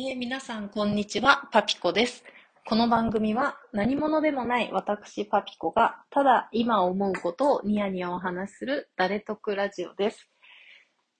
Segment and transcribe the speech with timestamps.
[0.00, 1.48] えー皆さん、こんにちは。
[1.50, 2.22] パピコです。
[2.64, 10.30] この番組は何者でもない私、パピコが、ただ今思うことをニヤニヤお話しする誰得ラジオです。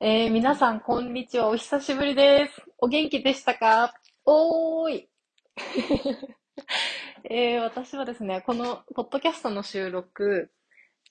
[0.00, 1.48] えー皆さん、こんにちは。
[1.48, 2.62] お久しぶりです。
[2.78, 3.94] お元気でしたか？
[4.24, 5.08] おーい。
[7.28, 10.52] えー私はですね、このポッドキャストの収録、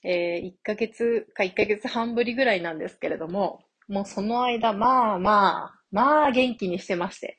[0.04, 3.60] え1ヶ月か1ヶ月半ぶりぐらいなんですけれども、
[3.90, 7.38] もうその間、まあまあ、まあ元気にしてまして。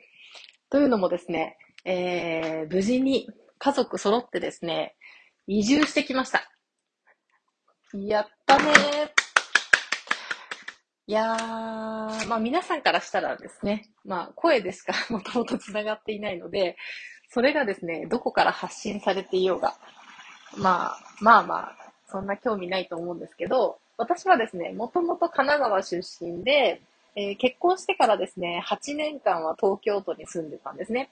[0.71, 4.95] というのもですね、えー無事に家族揃ってですね、
[5.47, 6.51] 移住してきました。
[7.95, 8.65] やったね。
[11.07, 16.77] いやー、まあ皆さんからしたらですね、まあ声でしかもともと繋がっていないので、
[17.31, 19.75] それがですね、どこから発信されていようが、
[20.57, 21.77] まあ、まあまあ、
[22.11, 26.81] そんな興味ないと思うんですけど、私はですね、もともと神奈川出身で、
[27.19, 31.11] えー結婚してからですね、8年間は東京都に住んでたんですね。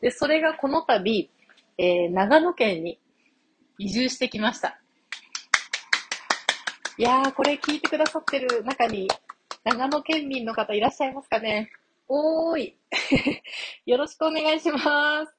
[0.00, 1.30] で、それがこの度、
[1.76, 2.98] えー長野県に
[3.76, 4.80] 移住してきました。
[6.96, 9.08] いやー、これ聞いてくださってる中に、
[9.64, 11.70] 長野県民の方いらっしゃいますかね
[12.08, 12.78] おーい。
[13.84, 15.34] よろしくお願いします。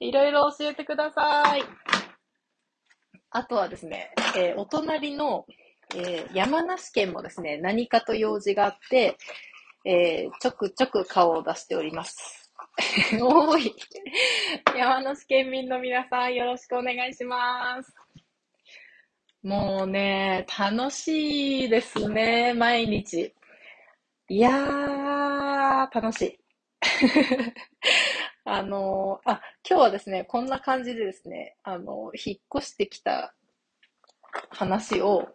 [0.00, 1.62] いろいろ教えてください。
[3.28, 5.44] あとはですね、えーお隣の、
[5.94, 9.18] えー山梨県もですね、何かと用事があって、
[9.84, 12.52] えーちょくちょく顔を出しております。
[13.20, 13.74] おーい。
[14.76, 17.94] 山梨県民の皆さん、よろしくお願いします。
[19.42, 23.34] もうね、楽しいですね、毎日。
[24.28, 26.38] いやー、楽しい。
[28.44, 33.34] あのあ、今日はですね、こんな感じでですね、あの、引っ越してきた
[34.50, 35.28] 話を、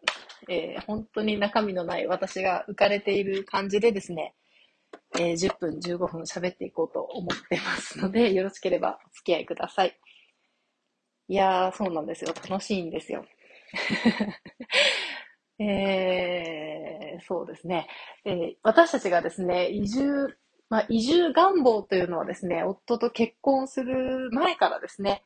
[0.49, 4.35] えー本当に中身のない私が浮かれている感じでですね、
[5.17, 9.97] えー10分、15分喋っていこうと思ってますので、 よろしければお付き合いください。
[11.27, 12.33] いやー、そうなんですよ。
[12.49, 13.25] 楽しいんですよ。
[15.59, 17.87] えー、そうですね。
[18.25, 20.37] えー私たちがですね、移住、
[20.69, 25.23] まあ、移住願望というのはですね、夫と結婚する前からですね、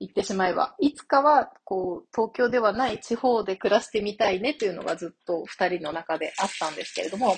[0.00, 7.36] 言ってしまえば、いつかは、こう、東京ではない地方で暮らしてみたいねというのがずっと二人の中であったんですけれども、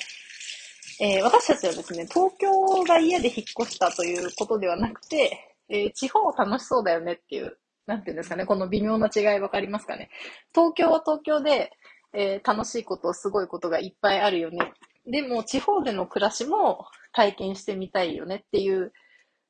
[1.00, 7.56] えー私たちはですね、東京が家で引っ越したということではなくて、えー地方楽しそうだよねっていう、
[7.86, 10.10] なんていうんですかね、この微妙な違いわかりますかね。
[10.54, 11.72] 東京は東京で、
[12.12, 14.72] えー楽しいこと、すごいことがいっぱいあるよね。
[15.06, 18.92] でも、地方での暮らしも体験してみたいよねっていう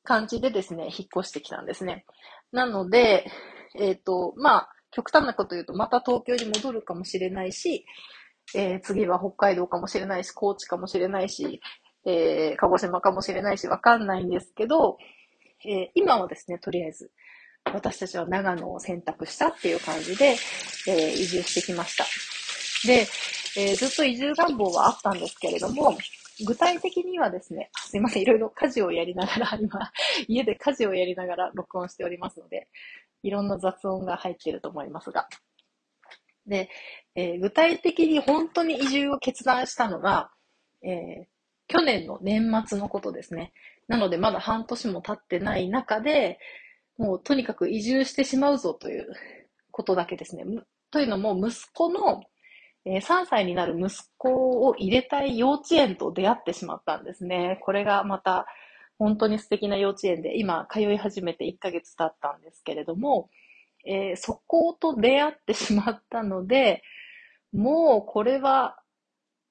[0.05, 2.05] 感じでですね、引っ越してきたんですね。
[2.53, 3.27] なので、
[3.79, 7.85] えっ、と、まあ、極端なこと言うと、また東京に戻るかもしれないし、
[8.55, 11.61] えー次は北海道かもしれないし、高知かもしれないし、
[12.07, 14.99] えー鹿児島かもしれないし、わかんないんですけど、
[15.65, 17.13] えー今はですね、とりあえず、
[17.73, 20.37] 私たちは長野を選択したっていう感じで、
[20.89, 22.05] えー移住してきました。
[22.89, 23.07] で、
[23.57, 25.97] えーずっと移住願望はあったんですけれども、
[26.45, 29.93] 具体的にはですね、すいません、いろいろ家事をやりながら、 今、
[30.29, 32.69] 家で家事をやりながら録音しておりますので、
[33.23, 35.29] いろんな雑音が入っていると思いますが。
[36.47, 36.69] で、
[37.15, 40.31] えー具体的に本当に移住を決断したのが、
[40.83, 41.27] えー
[41.73, 43.53] 去年の年末のことですね。
[43.87, 46.41] なので、まだ半年も経ってない中で、
[46.99, 49.07] もうとにかく移住してしまうぞという
[49.71, 50.45] ことだけですね。
[50.91, 52.23] というのも、息子の、
[52.85, 57.59] えー3歳になる息子を入れたい幼稚園と出会ってしまったんですね。
[57.63, 58.47] これがまた
[58.99, 63.31] 本当に素敵な幼稚園で、今通い始めて1ヶ月経ったんですけれども、
[63.87, 66.83] えーそこと出会ってしまったので、
[67.53, 68.79] もうこれは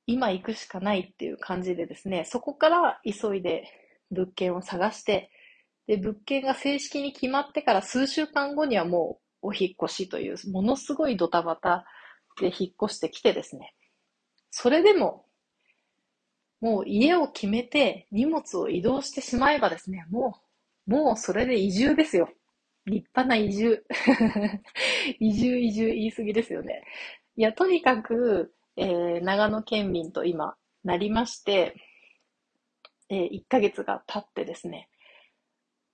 [0.07, 3.65] 今行くしかないっていう感じでですね、そこから急いで
[4.11, 5.29] 物件を探して、
[5.87, 11.85] で、物件が正式に決まってから数週間後にはもうお引っ越しという、ものすごいドタバタ
[12.39, 13.73] で引っ越してきてですね、
[14.51, 15.25] それでも、
[16.61, 20.39] もう家を決めて荷物を移動してしまえばですね、も
[20.87, 22.29] う、もうそれで移住ですよ。
[22.85, 23.85] 立派な移住。
[25.19, 26.83] 移住、移住、言い過ぎですよね。
[27.37, 31.75] いや、とにかく、えー長野県民と今なりまして、
[33.09, 34.87] えー1ヶ月が経ってですね。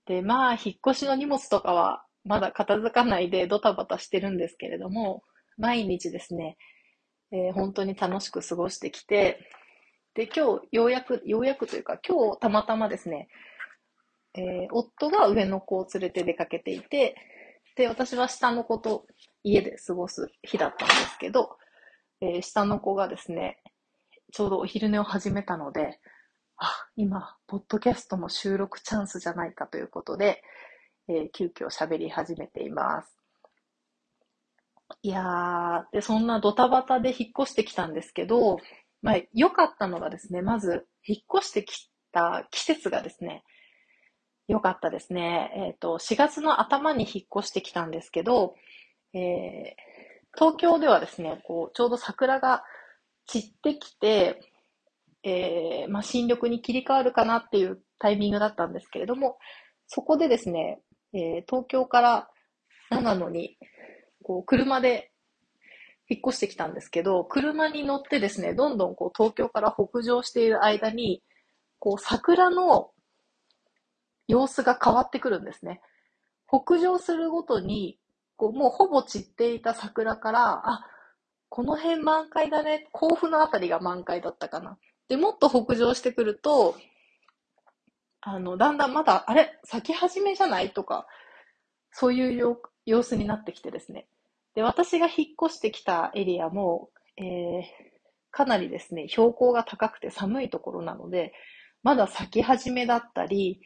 [0.05, 5.23] で、まあ、引っ越しの荷物とかはまだ片付かないでドタバタしてるんですけれども、
[5.57, 6.57] 毎日ですね、
[7.31, 9.39] えー本当に楽しく過ごしてきて、
[10.15, 13.27] で、今日、ようやく、ようやくというか、今日たまたまですね、
[14.35, 17.15] えー夫が上の子を連れて出かけていて、
[17.75, 19.05] で、私は下の子と
[19.43, 21.57] 家で過ごす日だったんですけど、
[22.21, 23.61] えー下の子がですね、
[24.33, 25.99] ちょうどお昼寝を始めたので、
[26.57, 30.41] あ、今、ポッドキャストも収録チャンスじゃないかということで、
[31.09, 33.24] えー、急遽喋り始めています。
[35.01, 38.57] いや、で、そんなドタバタで引っ越してきたんですけど、
[39.01, 43.43] まあ、良かったのがですね、まず、引っ越してきた季節がですね、
[44.47, 45.51] 良かったですね。
[45.55, 48.55] えっ、ー、と、4月の頭に引っ越してきたんですけど、
[49.13, 52.63] えー、東京ではですね、こう、ちょうど桜が
[53.27, 54.39] 散ってきて、
[55.23, 59.37] えー、まあ、新緑に切り替わるかなっていうタイミングだったんですけれども、
[59.87, 60.81] そこでですね、
[61.13, 62.29] えー、東京から
[62.91, 63.57] 長野に、
[64.25, 65.11] こう、車で
[66.09, 71.21] 引っ越してきたんですけど、車に乗ってですね、どんどんこう、東京から北上している間に、
[71.77, 72.89] こう、桜の
[74.27, 75.79] 様子が変わってくるんですね。
[76.47, 77.99] 北上するごとに、
[78.35, 80.87] こう、もうほぼ散っていた桜から、あ、
[81.49, 82.89] この辺満開だね。
[82.91, 84.79] 甲府のあたりが満開だったかな。
[85.07, 86.75] で、もっと北上してくると、
[88.21, 90.71] あの、だんだんまだ、あれ咲き始めじゃない？
[90.71, 91.05] とか、
[91.91, 94.07] そういう様子になってきてですね。
[94.55, 97.63] で、私が引っ越してきたエリアも、えー、
[98.31, 101.33] かなりですね、標高が高くて寒いところなので、
[101.83, 103.59] まだ咲き始めだったり、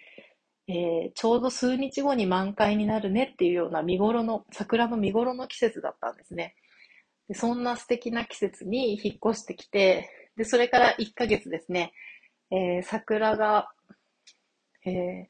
[0.68, 6.56] えー、ちょうど数日後に満開になるねっていうような見頃の、桜の見頃の季節だったんですね。
[7.28, 11.94] でそんな素敵な季節に引っ越してきて、で、それから1ヶ月ですね、
[12.52, 13.70] えー、桜が、
[14.86, 15.26] えー、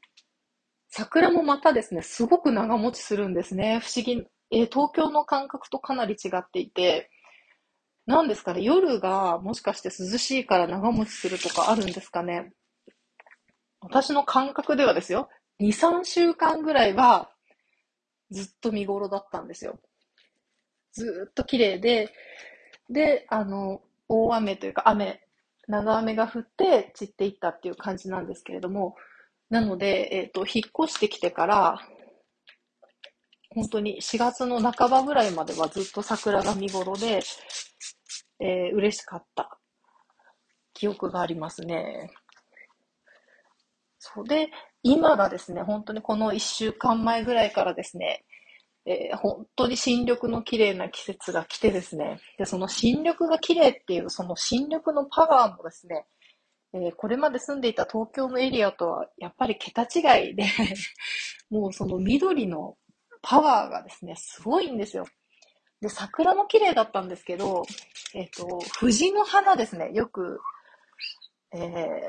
[0.88, 3.80] 桜もまたですね、すごく長持ちするんですね。
[3.82, 7.10] 不思議、えー、東京の感覚とかなり違っていて、
[8.06, 12.52] 何ですかね、夜がもしかして涼しいから長持ちするとかあるんですかね。
[13.80, 15.28] 私の感覚ではですよ、
[15.60, 17.30] 2、3週間ぐらいは
[18.30, 19.78] ずっと見頃だったんですよ。
[20.92, 22.12] ずっと綺麗で、
[22.88, 25.22] で、あの、大雨というか雨、
[25.68, 28.96] 長雨が降って散っていったっていう感じなんですけれども、
[29.50, 31.80] なので、えっ、ー、と、引っ越してきてから、
[33.54, 37.20] 本当に4月の半ばぐらいまではずっと桜が見頃で、
[38.40, 39.58] えー、嬉しかった。
[40.72, 42.10] 記憶がありますね。
[43.98, 44.24] そう。
[44.24, 44.50] で、
[44.82, 48.24] 今がですね、本当にこの1週間前ぐらいからですね、
[48.86, 56.06] えー、本当に新緑の綺麗な季節が来てですね、で、その新緑が綺麗っていう、その新緑のパワーもですね、
[56.72, 60.44] えー、これまで住んでいた東京のエリアとはやっぱり桁違いで
[61.50, 62.76] もうその緑の
[63.22, 65.06] パワーがですね、すごいんですよ。
[65.80, 67.64] で、桜も綺麗だったんですけど、
[68.14, 70.40] えっ、ー、と、藤の花ですね、よく、
[71.52, 72.00] えー、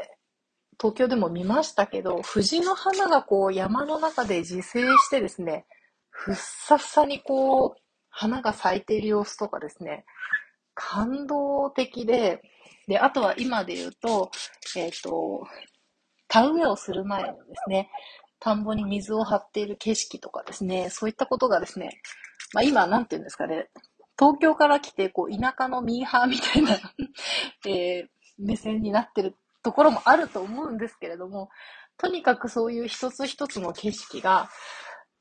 [0.79, 5.65] 東京でも見ましたけど、藤の花がこう山の中で自生してですね、
[6.09, 10.05] ふっさふさにこう、花が咲いている様子とかですね、
[10.73, 12.41] 感動的で、
[12.87, 14.31] で、あとは今で言うと、
[14.75, 15.47] えっ、ー、と、
[16.27, 17.89] 田植えをする前のですね、
[18.41, 22.01] 田んぼに水を張っている景色とかですね、そういったことがですね、
[22.53, 23.69] まあ今、なんて言うんですかね、
[24.17, 26.71] 東京から来て、こう、田舎のミーハーみたいな
[27.69, 28.07] えー、
[28.39, 31.49] 目線になってるところもあると思うんですけれども、
[31.97, 34.49] とにかくそういう一つ一つの景色が、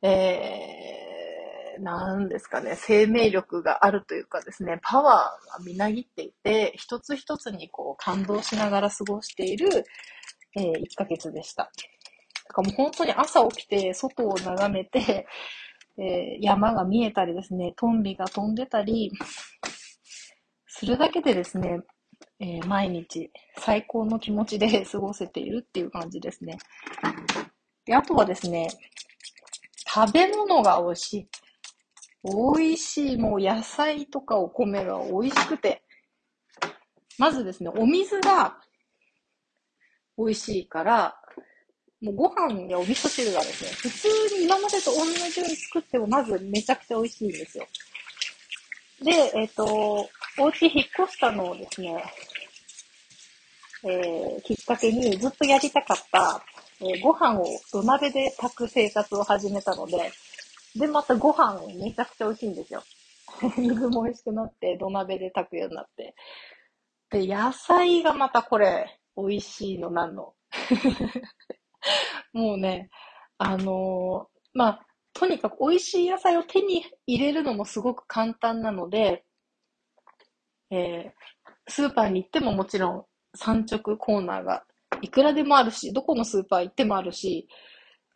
[0.01, 9.85] えー、なんですかね、生命力があるというかですね、パワーがみなぎっていて、一つ一つにこう感動しながら過ごしている、
[10.57, 11.71] えー、1ヶ月でした。
[12.51, 15.25] だからもう本当に朝起きて、外を眺めて、
[15.97, 19.13] えー、山が見えたりですね、トンビが飛んでたり、
[20.67, 21.81] するだけでですね、
[22.41, 26.59] えー、毎日最高の気持ちで 過ごせているっていう感じですね。
[27.85, 28.69] で、あとはですね、
[29.87, 31.29] 食べ物が美味しい。
[32.25, 33.17] 美味しい。
[33.17, 35.85] もう野菜とかお米が美味しくて。
[37.17, 38.59] まずですね、お水が
[40.19, 41.21] 美味しいから、
[42.03, 47.67] もうご飯やお味噌汁がですね、普通に今までと同じように作ってもまずめちゃくちゃ美味しいんですよ。
[49.03, 52.03] で、えっ、ー、と、お家引っ越したのをですね、
[53.85, 56.43] えー、きっかけにずっとやりたかった
[56.83, 60.11] えー、ご飯を土鍋で炊く生活を始めたので、
[60.75, 62.83] で、またご飯めちゃくちゃ美味しいんですよ。
[63.59, 66.15] 水も美味しくなって、土鍋で炊くようになって。
[67.11, 70.33] で、野菜がまたこれ、美味しいのなんの。
[72.33, 72.91] もうね、
[73.39, 79.25] あのー、まあ、とにかく美味しい野菜を手に入れるのもすごく簡単なので、
[80.71, 84.65] えー、スーパーに行ってももちろん産直コーナーが
[85.03, 87.49] いくらでもあるし、どこのスーパー行ってもあるし、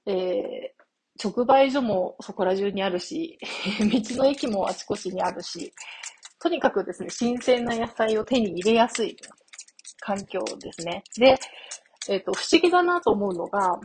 [0.07, 3.39] えー、直売所もそこら中にあるし、
[3.81, 5.73] 道の駅もあちこちにあるし、
[6.41, 9.17] とにかくですね、新鮮な野菜を手に入れやすい
[10.01, 11.03] 環境ですね。
[11.17, 11.39] で、
[12.09, 13.81] えっ、ー、と、不思議だなと思うのが、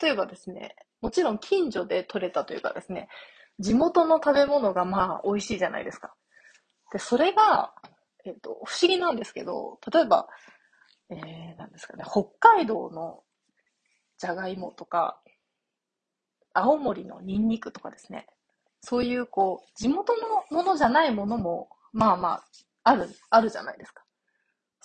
[0.00, 3.08] 例えばですね、もちろん近所で採れたというかですね、
[3.58, 6.14] 地元の食べ物がまあ美味しいじゃないですか。
[6.92, 7.72] で、それが、
[8.24, 10.28] えっ、ー、と、不思議なんですけど、例えば、
[11.10, 13.22] えー、なんですかね、北海道の
[14.18, 15.20] じゃがいもとか、
[16.52, 18.26] 青森のニンニクとかですね、
[18.80, 22.44] そういうこう、地元のものじゃないものも、まあまあ、
[22.84, 24.05] ある、あるじゃないですか。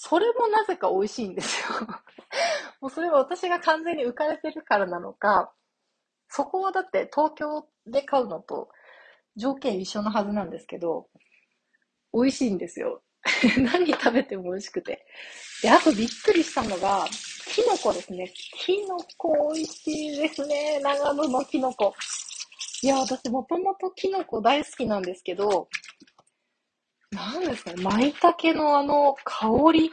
[0.03, 1.67] それもなぜか美味しいんですよ。
[2.81, 5.53] もうそれは私が完全に浮かれてるからなのか、
[6.27, 8.70] そこはだって東京で買うのと
[9.36, 11.08] 条件一緒のはずなんですけど、
[12.13, 13.03] 美味しいんですよ。
[13.62, 15.05] 何食べても美味しくて。
[15.62, 17.05] で、あとびっくりしたのが、
[17.53, 18.34] キノコですね。
[18.34, 20.79] キノコ美味しいですね。
[20.79, 21.93] 長野のキノコ。
[22.81, 25.70] いや、私もともとキノコ大好きなんですけど、
[27.12, 29.91] なんですかね、舞茸のあの香り。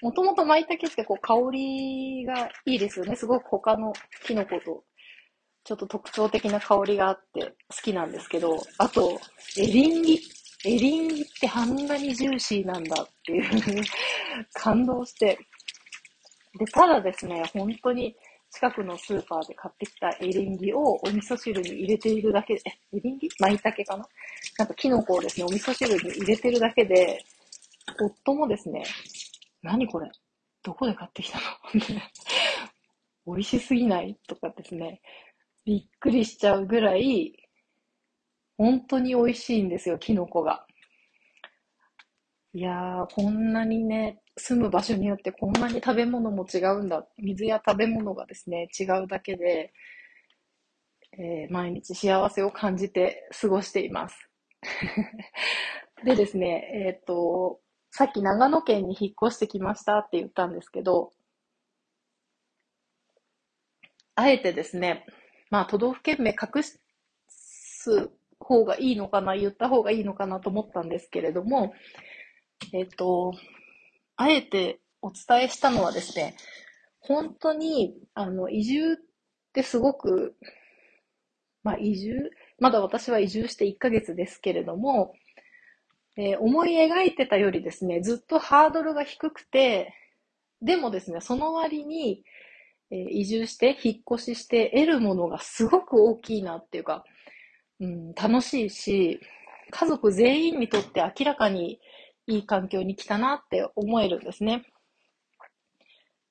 [0.00, 3.16] もともと舞茸ってこう香りがいいですよね。
[3.16, 3.92] すごく他の
[4.26, 4.84] キノコと
[5.64, 9.18] ちょっと特徴的な香りがあって好きなんですけど、あと、
[9.56, 10.20] エリンギ。
[10.66, 13.82] エリンギってあんなにジューシーなんだっていう
[14.52, 15.38] 感動して。
[16.58, 18.14] で、ただですね、本当に
[18.54, 23.28] 近くのスーパーで買ってきたエリンギをお味噌汁に入れているだけで、え、エリンギ？
[23.40, 24.06] 舞茸かな？
[24.58, 27.18] なんかキノコをですね、お味噌汁に入れてるだけで、
[28.00, 28.84] 夫もですね、
[29.60, 30.08] 何これ？
[30.62, 31.44] どこで買ってきたの？
[33.26, 34.16] 美味しすぎない？
[34.28, 35.00] とかですね、
[35.64, 37.34] びっくりしちゃうぐらい、
[38.56, 40.64] 本当に美味しいんですよ、キノコが。
[42.52, 47.06] いやー、こんなにね、住む場所によってこんなに食べ物も違うんだ。
[47.18, 49.72] 水や食べ物がですね、違うだけで、
[51.12, 54.28] えー、毎日幸せを感じて過ごしています。
[56.04, 57.60] でですね、えっ、と、
[57.90, 61.12] さっき長野県に引っ越してきましたって言ったんですけど、
[64.16, 65.06] あえてですね、
[65.50, 66.62] まあ都道府県名隠
[67.28, 68.10] す
[68.40, 71.72] 方がいいのかな、言った方がいいのかなと思ったんですけれども、
[72.72, 73.32] えっ、と、
[74.16, 76.36] あえてお伝えしたのはですね、
[77.00, 78.96] 本当に、あの、移住っ
[79.52, 80.36] てすごく、
[81.62, 85.14] まあ移住、まだ私は移住して1ヶ月ですけれども、
[86.16, 89.92] えー、思い描いてたよりですね、ずっとハードルが低くて、
[90.62, 92.22] でもですね、その割に、
[92.90, 97.04] えー、移住して、引っ越しして得るものがすごく大きいなっていうか、
[97.80, 99.20] うん、楽しいし、
[99.70, 101.80] 家族全員にとって明らかに
[102.26, 104.64] いい環境に来たなって思えるんですね。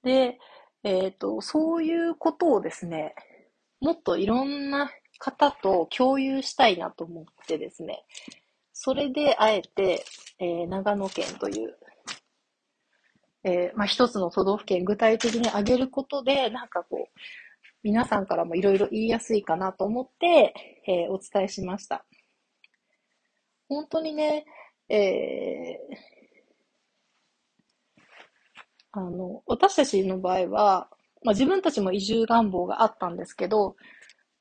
[0.04, 0.40] で、
[0.84, 3.16] えっ、ー、と、そういうことをですね、
[3.80, 8.04] もっといろんな方と共有したいなと思ってですね、
[8.74, 10.04] それであえて、
[10.40, 11.78] えー、長野県という、
[13.44, 17.20] えー、まあ、一つの都道府県具体的に挙げることで、なんかこう、
[17.84, 20.54] 皆さんからもいろいろ言いやすいかなと思って、
[20.88, 22.06] えー、お伝えしました。
[23.68, 24.46] 本当にね、
[24.90, 25.96] えー、
[28.92, 30.90] あの、私たちの場合は、
[31.24, 33.76] まあ、自分たちも移住願望があったんですけど、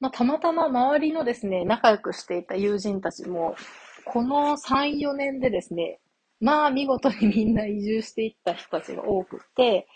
[0.01, 3.55] まあ、たまたま周りのですね、仲良くしていた友人たちも、
[4.05, 6.01] この3、4年でですね、
[6.41, 9.87] まあ見事にみんな移住していった人たちが多くて、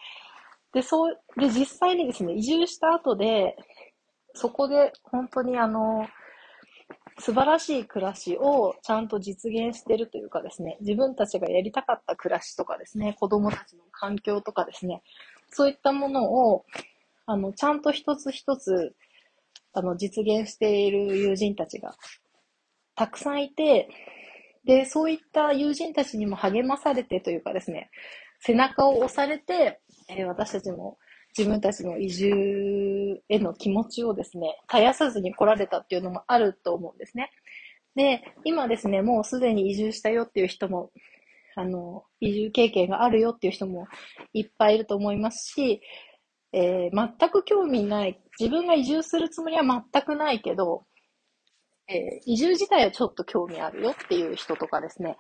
[0.72, 3.56] で、そう、で、実際にですね、移住した後で、
[4.34, 6.06] そこで本当にあの、
[7.18, 15.02] 素晴らしい暮らしをちゃんと実現してるというかですね、自分たちがやりたかった暮らしとかですね、子供たちの環境とかですね、
[15.50, 16.64] そういったものを、
[17.24, 18.94] あの、ちゃんと一つ一つ、
[19.72, 21.96] あの、実現している友人たちが
[22.94, 23.88] たくさんいて、
[24.64, 27.90] で、そういった友人たちにも励まされてというかですね、
[28.40, 30.98] 背中を押されて、えー、私たちも
[31.36, 37.30] 自分たちの移住への気持ちをですね、絶やさずに来られたっていうのもあると思うんですね。
[37.94, 40.90] で、今ですね、もうすでに移住したよっていう人も、
[41.54, 43.86] あの、移住経験があるよっていう人も
[44.32, 45.80] いっぱいいると思いますし、
[46.52, 49.62] えー、全く興味ない、自分が移住するつもりは
[49.92, 50.84] 全くないけど、
[51.88, 55.16] えー、移住自体はちょっと興味あるよっていう人とかですね。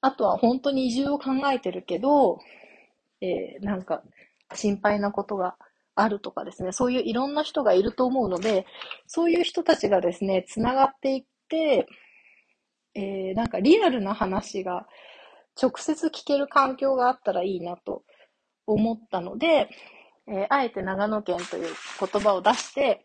[0.00, 2.38] あとは本当に移住を考えてるけど、
[3.20, 4.02] えー、なんか
[4.54, 5.56] 心配なことが
[5.94, 8.66] あるとかですね、そういういろんな人がいると思うので、
[9.06, 11.86] そういう人たちがですね、つながっていって、
[12.94, 14.86] えー、なんかリアルな話が
[15.60, 18.02] 直接聞ける環境があったらいいなと
[18.66, 19.68] 思ったので、
[20.26, 23.04] えー、あえて長野県という言葉を出して、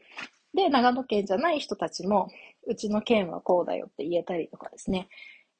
[0.54, 2.30] で、長野県じゃない人たちも、
[2.68, 5.10] うちの県はこうだよって言えたりとかですね、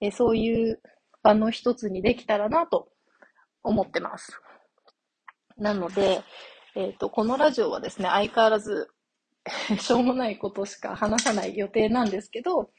[0.02, 0.82] えそういう
[1.22, 2.90] 場の一つにできたらなと
[3.64, 4.42] 思ってます。
[5.60, 6.22] なので、
[6.76, 8.90] えっ、と、このラジオはですね、相変わらず
[9.80, 12.70] しょうもないことしか話さない予定なんですけど、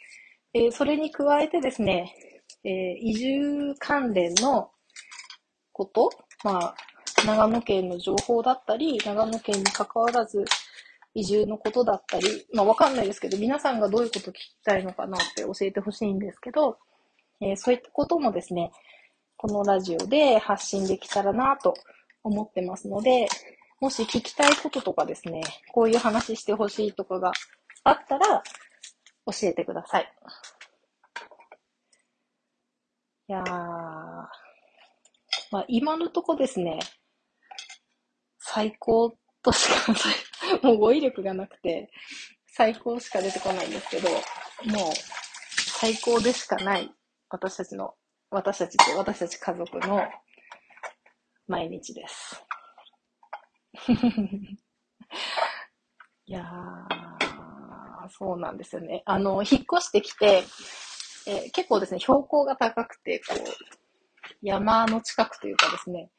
[0.54, 2.14] えーそれに加えてですね、
[2.64, 4.70] えー移住関連の
[5.72, 6.10] こと、
[6.44, 6.74] まあ、
[7.26, 10.44] 長野県の情報だったり、長野県に関わらず
[11.14, 16.78] 移住のことだったり、まあわかんないですけど、皆さんがどういうこと聞きたいのかなって教えてほしいんですけど、
[17.40, 18.70] えーそういったこともですね、
[19.36, 21.74] このラジオで発信できたらなと
[22.22, 23.28] 思ってますので、
[23.80, 25.40] もし聞きたいこととかですね、
[25.72, 27.32] こういう話してほしいとかが
[27.84, 28.42] あったら、
[29.26, 30.12] 教えてください。
[33.28, 34.28] いやー、ま
[35.60, 36.78] あ今のとこですね、
[38.38, 39.94] 最高としか、
[40.62, 41.90] もう語彙力がなくて、
[42.48, 44.22] 最高しか出てこないんですけど、もう
[45.78, 46.92] 最高でしかない
[47.30, 47.94] 私たちの、
[48.30, 50.02] 私たちって私たち家族の
[51.50, 52.42] 毎日です。
[56.26, 59.02] いやー、そうなんですよね。
[59.06, 60.44] あの、引っ越してきて、
[61.26, 63.38] えー結構ですね、標高が高くて、こう、
[64.42, 66.10] 山の近くというかですね、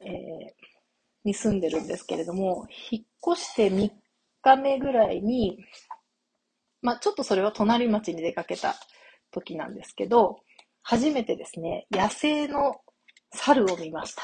[0.00, 0.08] えー
[1.24, 3.92] に住んでるんですけれども、引っ越して3
[4.42, 5.58] 日目ぐらいに、
[6.82, 8.74] まあちょっとそれは隣町に出かけた
[9.30, 10.40] 時なんですけど、
[10.82, 12.76] 初めてですね、野生の
[13.34, 14.22] 猿を見ました。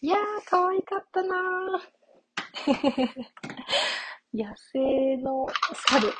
[0.00, 1.98] いやー、可愛かったなー。
[4.34, 5.46] 野生の
[5.88, 6.12] 猿。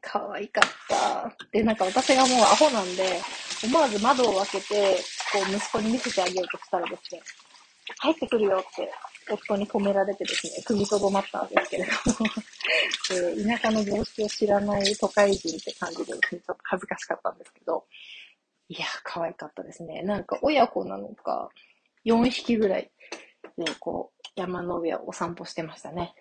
[0.00, 1.36] 可愛かった。
[1.52, 3.20] で、なんか私がもうアホなんで、
[3.64, 4.96] 思わず窓を開けて、
[5.32, 7.22] こう息子に見せてあげようとしたらですね、
[8.00, 8.92] 入ってくるよって
[9.30, 11.90] 夫に止められてですね、踏みとどまったんですけれど
[12.24, 12.30] も、
[13.12, 17.85] えー田舎の常識を知らない都会人って感じでですね、ちょっと恥ずかしかったんですけど、
[18.68, 20.02] いや、可愛かったですね。
[20.02, 21.48] なんか親子なのか、
[22.04, 22.90] 4匹ぐらい
[23.58, 26.14] で、こう、山の上をお散歩してましたね。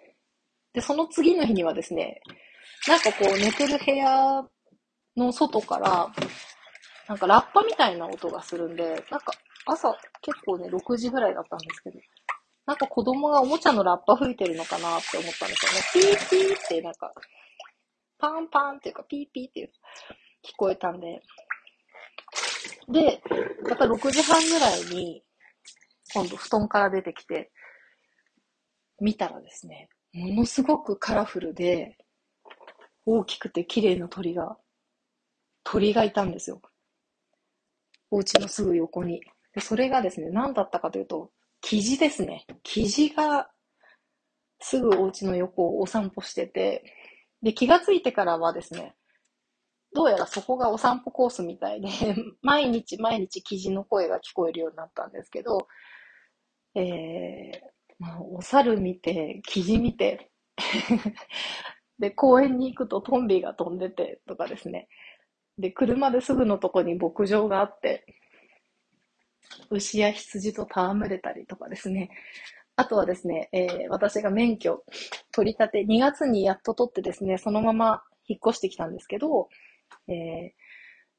[0.74, 2.22] で、その次の日にはですね、
[2.88, 4.44] なんかこう寝てる部屋
[5.16, 6.12] の外から、
[7.08, 9.34] なんかラッパみたいな音がするんで、なんか
[9.66, 12.00] 朝結構ね、6時ぐらいだったんですけど、
[12.66, 16.16] なんか子供がおもちゃのラッパ吹いてるのかなって思ったんですよね。
[16.16, 17.14] ピーピーってなんか、
[18.18, 19.72] パンパンっていうかピーピーっていう
[20.44, 21.22] 聞こえたんで。
[22.90, 23.22] で、
[23.68, 25.24] また6時半ぐらいに、
[26.14, 27.52] 今度布団から出てきて、
[29.00, 31.98] 見たらですね、ものすごくカラフルで、
[33.06, 34.58] 大きくて綺麗な鳥が、
[35.64, 36.62] 鳥がいたんですよ。
[38.12, 39.22] お家のすぐ横に。
[39.54, 42.46] でそれがですね、何だったかというと、キジですね。
[42.64, 43.50] キジが、
[44.60, 46.84] すぐお家の横をお散歩してて、
[47.42, 48.96] で、気がついてからはですね、
[49.96, 51.88] どうやらそこがお散歩コースみたいで、
[52.44, 55.70] 毎日毎日キジの声が聞こえるようになったんですけど、
[56.76, 57.62] えー、
[57.98, 60.30] まあ、お猿見て、キジ見て、
[61.98, 64.90] で、公園に行くとトンビが飛んでてとかですね。
[65.58, 68.06] で、車ですぐのとこに牧場があって、
[69.70, 72.10] 牛や羊と戯れたりとかですね。
[72.76, 74.84] あとはですね、えー私が免許
[75.32, 79.48] 取り立て、2月にやっと取ってですね、そのまま引っ越してきたんですけど、
[80.08, 80.66] えー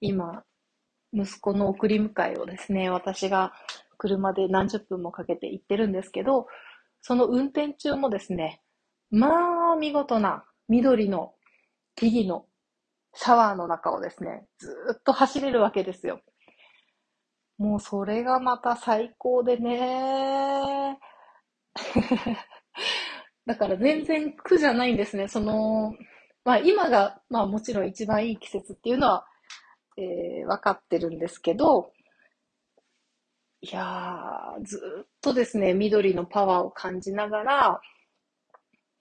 [0.01, 0.43] 今、
[1.13, 3.53] 息子の送り迎えをですね、私が
[3.99, 6.47] 車で何十分もかけて行ってるんですけど、
[7.01, 8.61] その運転中もですね、
[9.11, 11.35] まあ、見事な緑の
[11.95, 12.47] 木々の
[13.15, 16.21] シャワーの中をですね、ずっと走れるわけですよ。
[17.57, 20.99] もうそれがまた最高でね。
[23.47, 25.29] だから全然苦じゃないんですね。
[25.29, 25.95] その、
[26.47, 29.27] まあ今が、まあもちろん一番いい季節っていうのは、
[29.99, 31.91] えー、分かってるんですけど、
[33.63, 37.81] いやー、ずっとですね、緑のパワーを感じながら、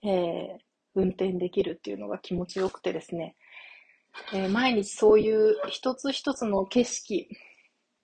[0.02, 0.58] えー、
[0.96, 3.36] 運転できるっていうのが気持ちよくてですね、
[4.34, 7.30] えー毎日そういう一つ一つの景色、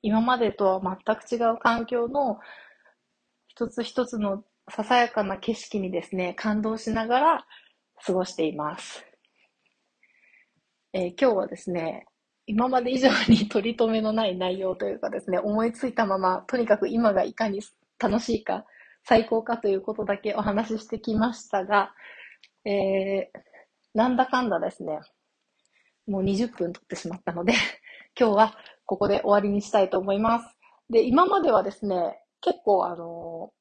[0.03, 2.37] 今までとは全く違う環境の
[3.47, 7.45] 一つ一つのささやかな景色にですね、感動しながら
[8.05, 9.10] 過ごしています。
[10.93, 12.05] えー今日はですね、
[12.47, 17.61] 今まで以上に取り留めのない内容というかですね、思いついたまま、とにかく今がいかに
[17.97, 18.65] 楽しいか、
[19.03, 21.93] 最高かということだけお話ししてきましたが、
[22.65, 23.39] えー
[23.93, 24.99] なんだかんだですね、
[26.07, 27.53] もう20分取ってしまったので、
[28.19, 30.57] 今日はここで終わりにしたいと思います。
[30.89, 33.51] で、今まではですね、結構あの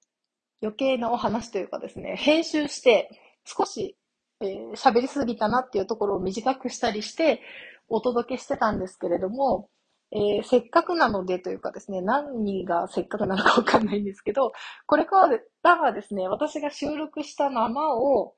[0.63, 3.09] 余計なお話というかですね、編集して
[3.45, 3.97] 少し
[4.41, 7.41] えー喋りすぎたなっていうところを短くしたりして
[7.89, 9.69] お届けしてたんですけれども、
[10.13, 14.53] えー、せっかくなのでというかですね、何がせっかくなのかわかんないんですけど、
[14.87, 15.29] これか
[15.63, 18.35] らはですね、私が収録した生を、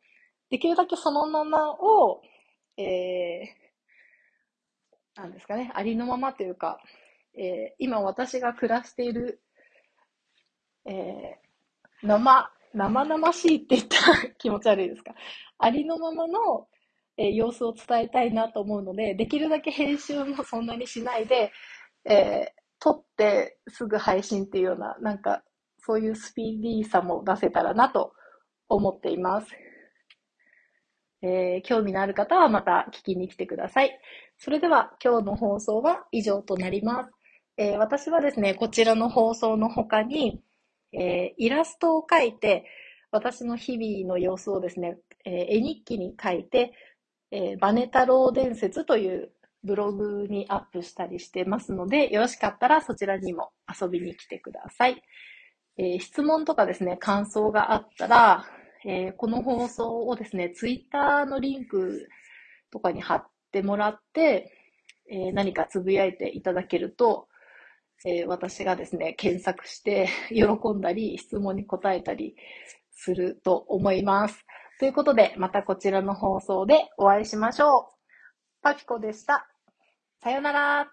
[0.51, 2.21] できるだけそのままを、
[2.77, 6.79] えー、なんですかね、ありのままというか、
[7.35, 9.41] えー、今私が暮らしている、
[10.85, 15.15] えー、生、生々しいって言ったら気持ち悪いですか？
[15.59, 16.67] ありのままの、
[17.17, 21.53] えー、様子を伝えたいなと思うので、できるだけ編集もそんなにしないで、
[22.05, 25.43] えー、撮ってすぐ配信っていうような、なんか、
[25.85, 28.13] そういうスピーディーさも出せたらなと
[28.69, 29.49] 思っています。
[31.23, 33.97] えー、興味のある方はまた聞きに来てください。
[34.39, 37.11] それでは今日の放送は以上となります。
[37.57, 40.41] えー、私はですね、こちらの放送の他に、
[40.93, 42.65] えー、イラストを描いて、
[43.11, 46.73] 私の日々の様子をですね、えー、絵日記に書いて、
[47.31, 49.33] えー、バネ太郎伝説という
[49.65, 53.51] ブログにアップしたりしてますので、よろしかったらそちらにも
[53.81, 55.03] 遊びに来てください。
[55.79, 58.45] えー、質問とかですね、感想があったら、
[58.85, 62.09] えー、この放送をですね、ツイッターのリンク
[62.71, 64.53] とかに貼ってもらって、
[65.11, 67.29] えー、何かつぶやいていただけると、
[68.05, 72.35] え私がですね、検索して 喜んだり、質問に答えたり
[72.91, 74.45] すると思います。
[74.79, 78.03] ということで、またこちらの放送でお会いしましょう。
[78.62, 79.49] パピコでした。
[80.21, 80.93] さよなら。